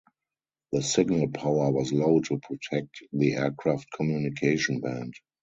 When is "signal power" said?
0.81-1.69